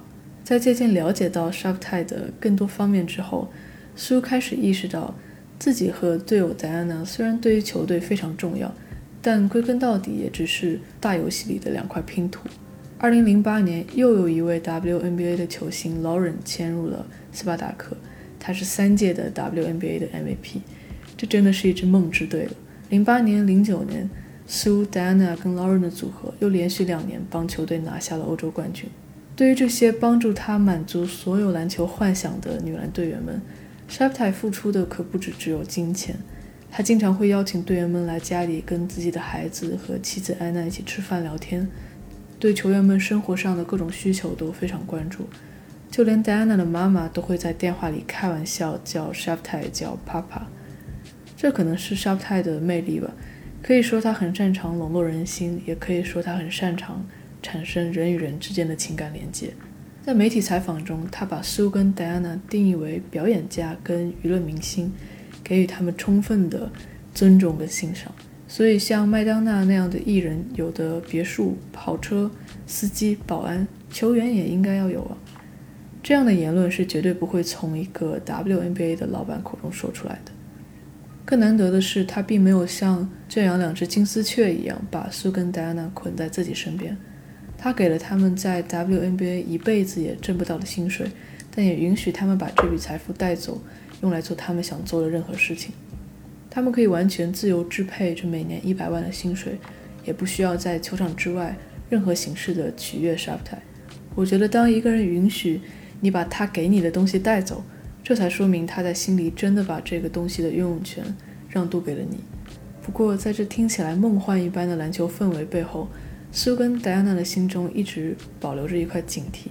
[0.49, 3.51] 在渐渐了解到沙普泰的更多方面之后，
[3.95, 5.13] 苏开始意识到，
[5.59, 8.73] 自己和队友戴安娜虽然对于球队非常重要，
[9.21, 12.49] 但归根到底也只是大游戏里的两块拼图。
[12.97, 17.95] 二零零八年，又有一位 WNBA 的球星 Lauren 迁入了斯巴达克，
[18.39, 20.61] 他是三届的 WNBA 的 MVP。
[21.15, 22.53] 这真的是一支梦之队了。
[22.89, 24.09] 零八年、零九年
[24.49, 28.89] ，Sue、Diana 跟 Lauren 的组合又连续两年帮球队拿下了欧洲冠军。
[29.39, 33.41] 对于这些帮助他满足所有篮球幻想的女篮队员们
[33.87, 36.13] s h a p t i 付出的可不止只有金钱。
[36.69, 41.65] 他经常会邀请队员们来家里，跟自己的孩子和妻子安娜一起吃饭聊天，
[42.37, 45.29] 对球员们生活上的各种需求都非常关注。
[45.89, 50.41] 就连戴安娜的妈妈都会在电话里开玩笑叫 Shaftai 叫 Papa，
[51.37, 53.13] 这可能是 Shaftai 的魅力吧。
[53.63, 57.07] 可以说他很擅长笼络人心，也可以说他很擅长
[57.41, 59.51] 产生人与人之间的情感连接。
[60.01, 64.91] 在媒体采访中，他把 Sue 跟戴安娜定义为表演家跟娱乐明星，
[65.43, 66.71] 给予他们充分的
[67.13, 68.11] 尊重跟欣赏。
[68.47, 72.31] 所以，像麦当娜那样的艺人，有的别墅、跑车、
[72.65, 75.15] 司机、保安、球员也应该要有啊。
[76.01, 80.31] 这样的言论是绝对不会从一个 WNBA 的老板口中说出来的。
[81.25, 86.97] 更难得的是，他并没有像圈养两只金丝雀一样把苏跟戴安娜捆在自己身边。
[87.61, 91.11] 他给了他们在 WNBA 一辈子也挣不到的薪水，
[91.53, 93.61] 但也允许他们把这笔财富带走，
[94.01, 95.73] 用来做他们想做的任何事情。
[96.49, 99.59] 他们可以完全自由支配这每年一百万的薪水，
[100.05, 101.53] 也不需要在球场之外
[101.89, 103.61] 任何形式的取悦沙普泰。
[104.15, 105.59] 我觉得，当一个人允许
[105.99, 107.61] 你把他给你的东西带走，
[108.01, 111.03] 这才说明他在心里真的把这个东西的拥有权
[111.49, 112.17] 让渡给了你。
[112.81, 115.89] 不过，在这听起来梦幻一般的篮球氛围背后，
[116.31, 119.47] 苏跟戴安娜的心中一直保留着一块警惕。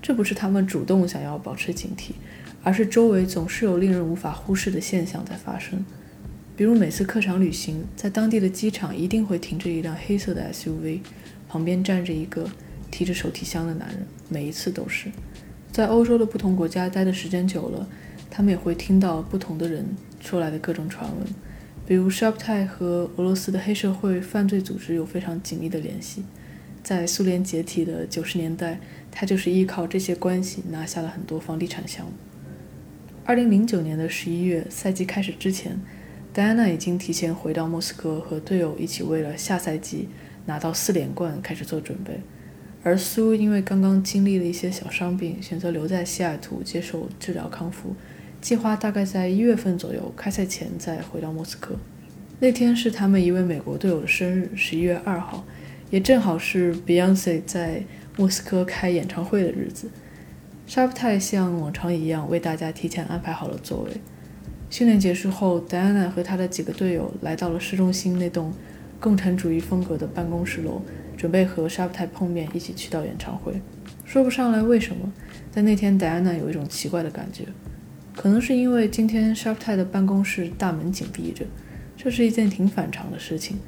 [0.00, 2.12] 这不是他们主动想要保持警惕，
[2.62, 5.84] 而是周围总是有令人无法忽视的现象在发生。
[6.56, 11.00] 比如每次客场旅行，在当地的机场一定会停着一辆黑色的 SUV，
[11.48, 12.48] 旁边站着一个
[12.90, 15.08] 提着手提箱的男人，每一次都是。
[15.70, 17.86] 在欧洲的不同国家待的时间久了，
[18.30, 19.84] 他们也会听到不同的人
[20.20, 21.26] 出来的各种传闻，
[21.88, 26.22] 比如 s h a p t a 和俄罗斯的黑社会犯罪组织有非常紧密的联系。
[26.82, 28.78] 在苏联解体的九十年代，
[29.10, 32.12] 他就是依靠这些关系拿下了很多房地产项目。
[33.24, 35.80] 二零零九年的十一月，赛季开始之前，
[36.30, 40.10] 戴安娜已经提前回到莫斯科，和队友一起为了下赛季
[40.44, 42.20] 拿到四连冠开始做准备。
[42.82, 47.96] 而苏因为刚刚经历了一些小伤病，选择留在西雅图接受治疗康复，
[48.40, 51.74] 计划大概在一月份左右开赛前再回到莫斯科。
[52.40, 55.44] 那天是他们一位美国队友的生日，十一月二号，
[55.90, 57.82] 也正好是 Beyonce 在
[58.16, 59.90] 莫斯科开演唱会的日子。
[60.66, 63.90] 沙普泰像往常一样为大家提前安排好了座位。
[64.70, 68.52] 训练结束后，戴安娜和她的几个队友来到了市中心那栋
[69.00, 70.82] 共产主义风格的办公室楼。
[71.16, 73.60] 准备和沙普泰碰面，一起去到演唱会。
[74.04, 75.12] 说不上来为什么，
[75.52, 77.42] 但那天戴安娜有一种奇怪的感觉，
[78.18, 81.46] 可能是因为今天沙普泰的办公室大门紧闭着，
[81.96, 83.58] 这是一件挺反常的事情。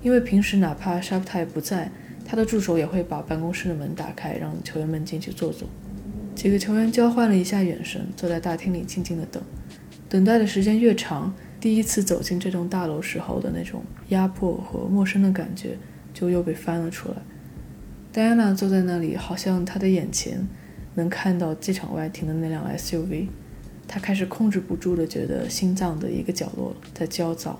[0.00, 1.92] 因为平时哪怕沙普泰不在，
[2.24, 5.68] 他的助手也会把办公室的门打开，让球员们进去坐坐。
[6.34, 9.42] 几个球员交换了一下眼神，坐在大厅里静静的等。
[10.08, 15.76] 等待的时间越长，第一次走进这栋大楼时候的那种压迫和陌生的感觉。
[16.12, 17.14] 就又被翻了出来。
[18.10, 20.44] 戴安娜坐在那里，好像她的眼前
[20.94, 23.28] 能看到机场外停的那辆 SUV。
[23.92, 27.58] 他开始控制不住的觉得心脏的一个角落在焦躁。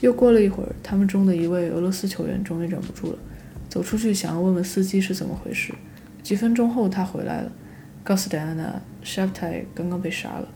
[0.00, 3.18] 又过了一会儿，他们中的一位俄罗斯球员终于忍不住了，
[3.68, 5.74] 走出去想要问问司机是怎么回事。
[6.22, 7.52] 几分钟后，他回来了，
[8.02, 10.48] 告诉戴安娜 s h a p t a 刚刚被杀了。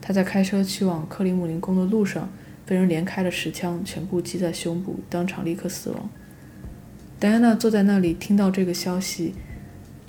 [0.00, 2.30] 他在开车去往克里姆林宫的路上，
[2.64, 6.08] 被人连开了十枪，全部击在胸部，当场立刻死亡。
[7.18, 9.34] 戴安娜坐在那里，听到这个消息。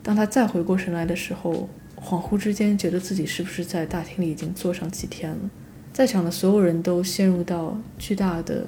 [0.01, 1.67] 当她再回过神来的时候，
[2.03, 5.49] 恍惚之间觉得自己是不是在大厅里已经坐上几天了？
[5.93, 8.65] 在场的所有人都陷入到巨大的、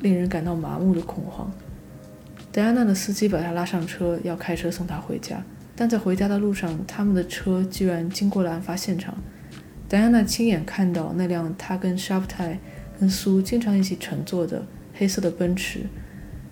[0.00, 1.50] 令人感到麻木的恐慌。
[2.52, 5.42] 戴安娜的司机把她拉上车，要开车送她回家。
[5.74, 9.14] 但在回家的路上，他们的车居然经过了案发现场。
[9.88, 12.58] 戴安娜亲眼看到那辆她跟沙普泰、
[12.98, 15.80] 跟苏经常一起乘坐的黑色的奔驰。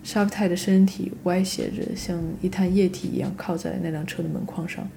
[0.03, 4.87] 沙普泰的身体歪斜着，像一滩液体一样靠在那辆车的门框上。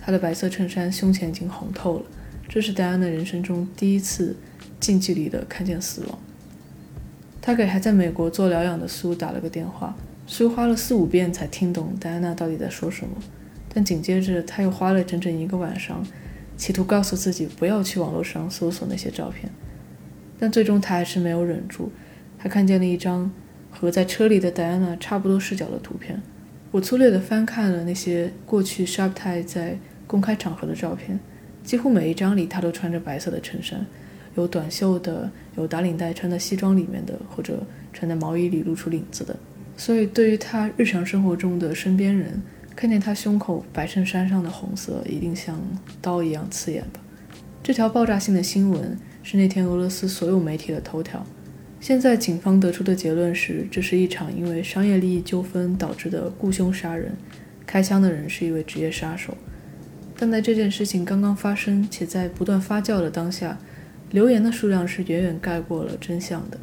[0.00, 2.04] 他的白色衬衫胸前已经红透了。
[2.48, 4.36] 这是戴安娜人生中第一次
[4.80, 6.18] 近距离的看见死亡。
[7.40, 9.96] 他给还在美国做疗养的苏打了个电话，
[10.26, 13.14] 苏花了四五遍才听懂戴安娜到底在说什么。
[13.72, 16.04] 但紧接着他又花了整整一个晚上，
[16.56, 19.50] 企图告诉自己不要去网络上搜索那些照片。
[20.38, 21.92] 但最终他还是没有忍住，
[22.38, 23.30] 他看见了一张。
[23.72, 26.20] 和在车里的戴安娜差不多视角的图片，
[26.72, 29.78] 我粗略地翻看了那些过去 s h a r p t a 在
[30.10, 31.16] 公开场合的照片，
[31.62, 33.86] 几乎每一张里他都穿着白色的衬衫，
[34.34, 39.36] 有短袖的，有打领带穿在西装里面的，或者穿在毛衣里露出领子的。
[39.76, 42.42] 所以，对于他日常生活中的身边人，
[42.74, 45.56] 看见他胸口白衬衫上的红色，一定像
[46.02, 47.00] 刀一样刺眼吧？
[47.62, 51.24] 这条爆炸性的新闻是那天俄罗斯所有媒体的头条。
[51.78, 57.12] 现在警方得出的结论是，这是一场因为商业利益纠纷导致的雇凶杀人，
[57.64, 59.36] 开枪的人是一位职业杀手。
[60.20, 63.58] 但在这件事情刚刚发生且在不断发酵的当下，
[64.10, 66.58] 留言的数量是远远盖过了真相的。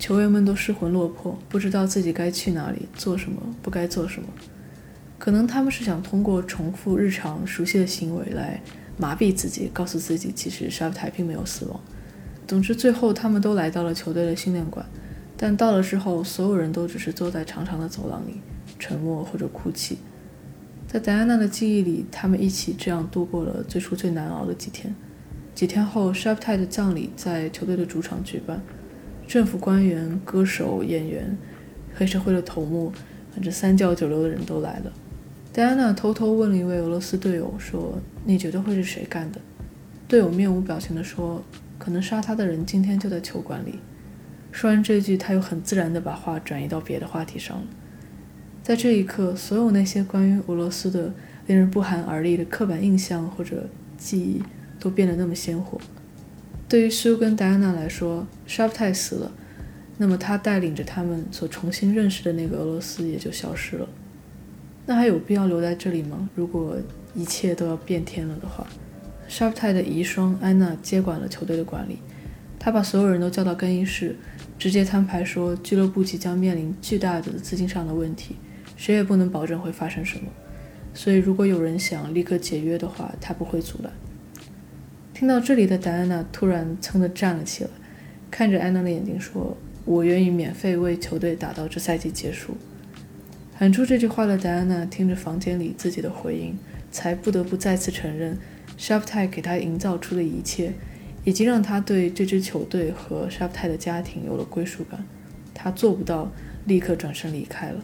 [0.00, 4.26] 球员们都失魂落魄，不知道自己该去哪里，做什么，不该做什么。
[5.16, 8.60] 可能他们是想通过重复日常熟悉的行为来
[8.96, 11.80] 麻痹自己，告诉自己其实沙夫泰并没有死亡。
[12.48, 14.84] 总之，最后他们都来到了球队的训练馆，
[15.36, 18.40] 但到了之后，所有人都只是坐在长长的走廊里，
[18.76, 19.98] 沉默或者哭泣。
[20.88, 24.94] 在戴安娜的记忆里，他们一起这样度过了最初最难熬的几天。
[25.54, 28.62] 几天后，沙普泰的葬礼在球队的主场举办，
[29.26, 31.36] 政府官员、歌手、演员、
[31.94, 32.90] 黑社会的头目，
[33.34, 34.92] 反正三教九流的人都来了。
[35.52, 39.38] 戴安娜偷偷问了一位俄罗斯队友说：“你觉得会是谁干的？”
[40.08, 41.44] 队友面无表情地说。
[41.78, 43.78] 可能杀他的人今天就在球馆里。
[44.50, 47.64] 说完这句，他又很自然地把话转移到别的话题上了。
[48.68, 51.10] 在这一刻，所有那些关于俄罗斯的
[51.46, 53.66] 令人不寒而栗的刻板印象或者
[53.96, 54.42] 记忆，
[54.78, 55.80] 都变得那么鲜活。
[56.68, 59.32] 对于苏跟戴安娜来说，沙普泰死了，
[59.96, 63.88] 那么他带领着他们所重新认识的那个俄罗斯也就消失了。
[64.84, 66.28] 那还有必要留在这里吗？
[66.34, 66.76] 如果
[67.14, 68.66] 一切都要变天了的话？
[69.26, 72.00] 沙普泰的遗孀安娜接管了球队的管理，
[72.58, 74.14] 她把所有人都叫到更衣室，
[74.58, 78.36] 直接摊牌说俱乐部即将面临巨大的资金上的问题，
[78.78, 80.30] 谁也不能保证会发生什么。
[80.94, 83.92] 所以，如果有人想立刻解约的话，他不会阻拦。
[85.12, 87.70] 听到这里的戴安娜突然噌地站了起来，
[88.30, 92.56] 看着安娜的眼睛说：“我愿意免费为球队打到这赛季结束。”
[93.54, 96.56] 喊出这句话的戴安娜听着房间里自己的回音，
[96.92, 98.38] 才不得不再次承认。
[98.76, 100.72] 沙普泰给他营造出的一切，
[101.24, 105.04] 已经让他对这支球队和沙普泰的家庭有了归属感。
[105.52, 106.30] 他做不到
[106.64, 107.82] 立刻转身离开了。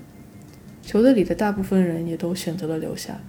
[0.85, 3.21] 球队里的大部分人也都选择了留下，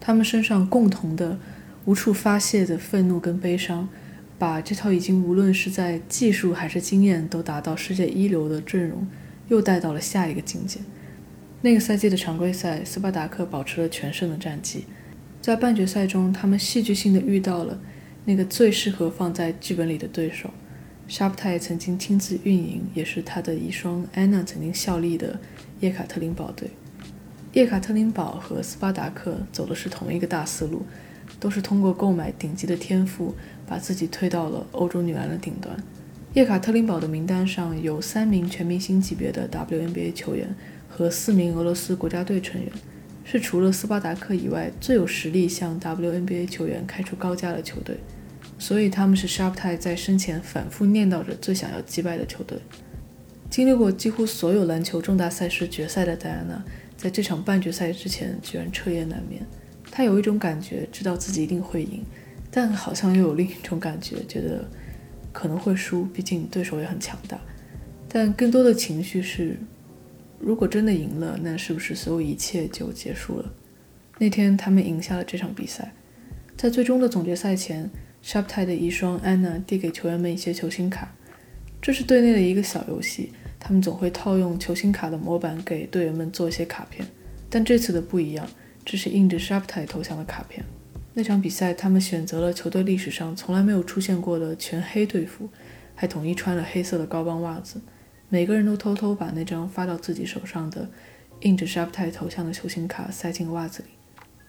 [0.00, 1.38] 他们身上共同的、
[1.84, 3.88] 无处发泄的愤怒跟悲伤，
[4.38, 9.06] 把这套已经无论是在技术还是经验都达到世界一流的阵容，
[9.48, 10.80] 又带到了下一个境界。
[11.62, 14.84] 那个赛季的常规赛，斯巴达克保持了全胜的战绩。
[15.40, 17.80] 在半决赛中，他们戏剧性的遇到了
[18.24, 20.50] 那个最适合放在剧本里的对手。
[21.06, 25.38] 沙普泰曾经亲自运营，也是他的遗孀安娜曾经效力的
[25.80, 26.68] 叶卡特林堡队。
[27.54, 30.82] 叶卡特林堡和斯巴达克走的是同一个大思路，
[31.38, 33.32] 都是通过购买顶级的天赋，
[33.64, 35.76] 把自己推到了欧洲女篮的顶端。
[36.32, 40.52] 叶卡特林堡的名单上有三名全明星级别的 WNBA 球员
[40.88, 42.70] 和四名俄罗斯国家队成员。
[43.22, 47.96] 是除了斯巴达克以外最有实力向 WNBA 球员开出高价的球队，
[48.58, 52.58] 所以他们是沙普泰在生前反复念叨着最想要击败的球队。
[53.48, 56.62] 经历过几乎所有篮球重大赛事决赛的戴安娜，
[57.04, 59.44] 在这场半决赛之前居然彻夜难眠。
[59.90, 62.02] 他有一种感觉，知道自己一定会赢，
[62.50, 64.66] 但好像又有另一种感觉，觉得
[65.30, 67.38] 可能会输，毕竟对手也很强大。
[68.08, 69.58] 但更多的情绪是。
[70.40, 73.52] 如果真的赢了，那是不是所有一切就结束了？
[74.18, 75.92] 那天他们赢下了这场比赛，
[76.56, 77.90] 在最终的总决赛前，
[78.22, 81.14] 沙普泰的遗孀 Anna 递给球员们一些球星卡，
[81.82, 83.32] 这是队内的一个小游戏，
[83.66, 87.08] 他们总会套用球星卡的模板给队员们做一些卡片，
[87.48, 88.46] 但这次的不一样，
[88.84, 90.62] 这是印着沙普泰头像的卡片。
[91.14, 95.48] 那场比赛，他们选择了球队历史上从来没有出现过的全黑队服，
[95.94, 97.80] 还统一穿了黑色的高帮袜子。
[98.28, 100.86] 每个人都偷偷把那张发到自己手上的
[101.40, 103.88] 印着沙普泰头像的球星卡塞进袜子里。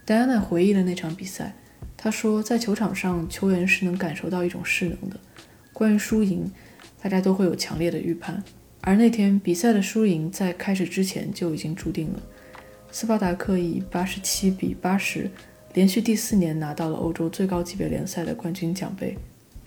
[0.03, 1.55] 戴安娜回忆了那场比赛，
[1.95, 5.17] 她说，在球场上，球员是能感受到一种势能的。
[5.71, 6.51] 关于输赢，
[7.01, 8.43] 大家都会有强烈的预判。
[8.85, 12.21] 而那天比赛的输赢在开始之前就已经注定了。
[12.91, 15.29] 斯巴达克以八十七比八十，
[15.73, 19.17] 连续第四年拿到了欧洲最高级别联赛的冠军奖杯。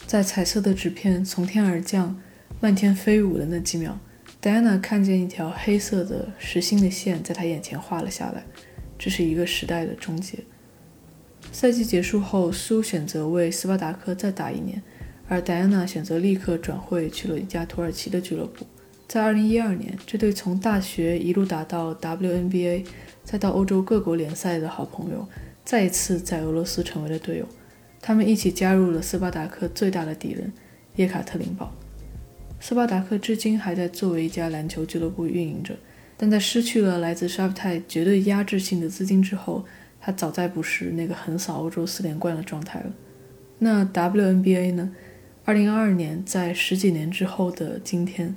[0.07, 2.17] 在彩色的纸片从天而降、
[2.61, 3.99] 漫天飞舞的那几秒。
[4.41, 8.45] 戴安娜看见一条黑色的实心的线在她眼前画了下来，
[8.97, 10.39] 这是一个时代的终结。
[11.51, 14.81] 赛季结束后，苏选择为斯巴达克再打一年，
[15.27, 18.65] 而戴安娜选择立刻转会去了一家土耳其的俱乐部。
[19.09, 22.85] 在2012年，这对从大学一路打到 WNBA，
[23.25, 25.27] 再到欧洲各国联赛的好朋友，
[25.65, 27.49] 再一次在俄罗斯成为了队友。
[28.03, 30.53] 他们一起加入了斯巴达克最大的敌人——
[30.97, 31.73] 叶卡特林堡。
[32.61, 35.75] 斯巴达克至今还在作为一家篮球俱乐部运营着，
[36.19, 39.65] 但在失去了来自沙普泰绝对压制性的资金之后，
[40.03, 42.93] 他早再不是那个横扫欧洲四连冠的状态了。
[43.59, 44.93] 那 WNBA 呢？
[45.45, 48.37] 二零二二年，在十几年之后的今天，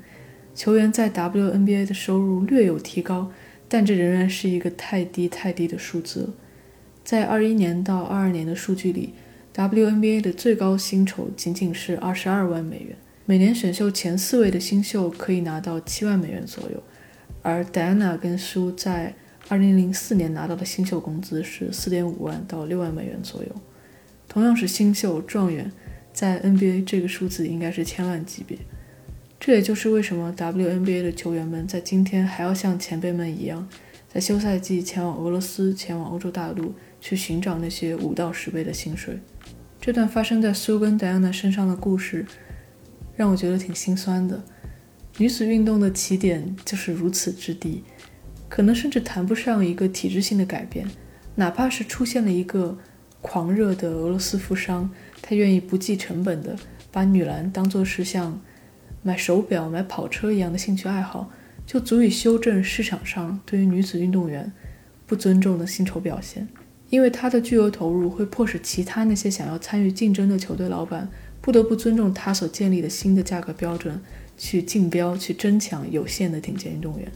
[0.54, 3.32] 球员在 WNBA 的收入略有提高，
[3.68, 6.30] 但这仍然是一个太低太低的数字。
[7.04, 9.14] 在二一年到二二年的数据里
[9.56, 12.96] ，WNBA 的最高薪酬仅仅是二十二万美元，
[13.26, 16.84] 每年选秀前四位的新秀可以拿到七万美元左右，
[17.42, 19.16] 而 Diana 跟苏在
[19.50, 23.50] 二零零四年拿到的新秀工资是四点五万到六万美元左右。
[24.28, 25.72] 同样是新秀状元。
[26.14, 28.58] 在 NBA 这个数字应该是千万级别，
[29.44, 33.68] 这也就是为什么 WNBA 的球员们在今天还要像前辈们一样，
[34.08, 39.20] 在休赛季前往俄罗斯、前往欧洲大陆去寻找那些五到十倍的薪水。
[39.82, 42.24] 这段发生在苏跟戴安娜身上的故事，
[43.16, 44.44] 让我觉得挺心酸的。
[45.18, 47.84] 女子运动的起点就是如此之低，
[48.48, 50.86] 可能甚至谈不上一个体制性的改变，
[51.34, 52.78] 哪怕是出现了一个
[53.22, 54.88] 狂热的俄罗斯富商。
[55.20, 56.56] 他愿意不计成本的
[56.92, 58.40] 把女篮当作是像
[59.04, 61.32] 买手表、买跑车一样的兴趣爱好，
[61.66, 64.52] 就足以修正市场上对于女子运动员
[65.06, 66.48] 不尊重的薪酬表现。
[66.90, 74.00] 因为他的巨额投入会迫使其他那些想要参与竞争的球队老板不得不尊重他所建立的新的价格标准，
[74.38, 77.10] 去竞标、去争抢有限的顶尖运动员。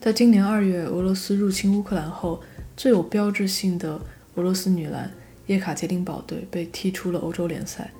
[0.00, 2.40] 在今年二月俄罗斯入侵乌克兰后，
[2.76, 4.00] 最有标志性的
[4.34, 5.10] 俄罗斯女篮。
[5.46, 7.90] 叶卡捷琳堡队被踢出了欧洲联赛，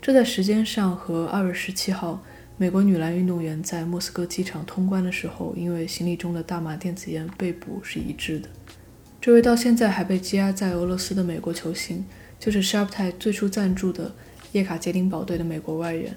[0.00, 2.22] 这在时间上和二月十七号
[2.58, 8.48] 美国女篮运动员在莫斯科机场通关的时候，因为行李中的大麻电子烟被捕是一致的。
[9.20, 12.02] 这位到现在还被羁押在俄罗斯的美国球星，
[12.40, 14.10] 就是沙普泰最初赞助的
[14.52, 16.16] 叶卡捷琳堡队的美国外援。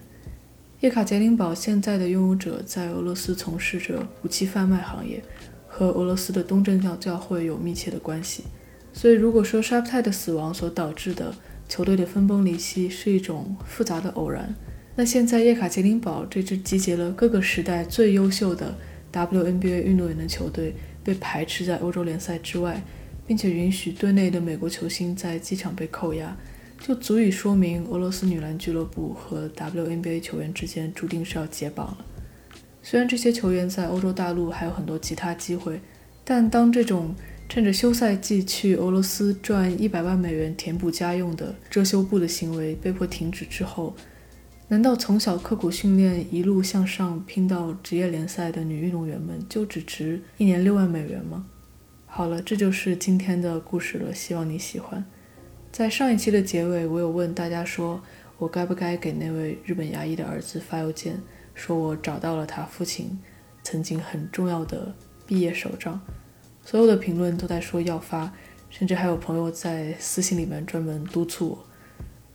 [0.80, 5.22] 叶卡捷琳堡现在的拥有者在俄罗斯从事着武器贩卖行业，
[5.68, 8.46] 和俄罗斯的东正教教会有密切的关系。
[8.94, 11.36] 所以，如果说沙普泰的死亡所导致的
[11.68, 14.56] 球队的分崩离析是一种复杂的偶然，
[15.00, 18.78] 那现在叶卡捷琳堡这支集结了各个时代最优秀的
[19.14, 20.76] WNBA 运动员的球队
[21.06, 22.84] 被排斥在欧洲联赛之外，
[23.26, 26.36] 并且允许队内的美国球星在机场被扣押，
[26.82, 32.06] 就足以说明俄罗斯女篮俱乐部和 WNBA 球员之间注定是要解绑了。
[32.84, 35.80] 虽然这些球员在欧洲大陆还有很多其他机会，
[36.26, 37.16] 但当这种
[37.48, 43.96] 趁着休赛季去俄罗斯赚一百万美元填补家用的遮羞布的行为被迫停止之后，
[44.72, 51.48] 难道从小刻苦训练一路向上拼到职业联赛的女运动员们就只值一年六万美元吗？
[52.06, 55.04] 好了，这就是今天的故事了，希望你喜欢。
[55.72, 58.00] 在上一期的结尾，我有问大家说
[58.38, 61.20] 我该不该给那位日本牙医的儿子发邮件，
[61.56, 63.20] 说我找到了他父亲
[63.64, 64.94] 曾经很重要的
[65.26, 66.00] 毕业手账。
[66.64, 68.32] 所有的评论都在说要发，
[68.70, 71.66] 甚至还有朋友在私信里面专门督促我。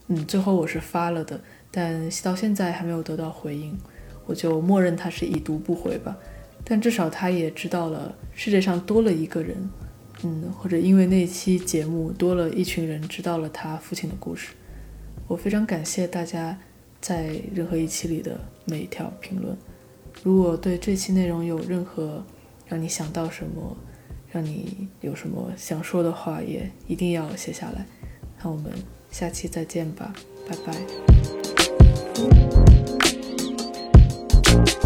[0.07, 1.41] 嗯，最后我是发了的，
[1.75, 3.77] 但到现在还没有得到回应，
[4.25, 6.15] 我就默认他是已读不回吧。
[6.63, 9.69] 但至少他也知道了世界上多了一个人，
[10.23, 14.53] 嗯，或者因为那期节目多了一群人知道了他父亲的故事。
[15.27, 16.57] 我非常感谢大家
[17.01, 19.57] 在任何一期里的每一条评论。
[20.23, 22.23] 如果对这期内容有任何
[22.67, 23.75] 让你想到什么，
[24.31, 27.85] 让你有什么想说的话，也一定要写下来。
[28.41, 28.71] 那我们
[29.11, 30.13] 下期再见吧，
[30.49, 31.54] 拜拜。
[32.15, 32.33] Thank
[34.47, 34.84] you.